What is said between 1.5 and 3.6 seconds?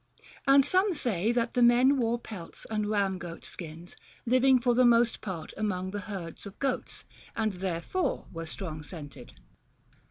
the men wore pelts and ram goat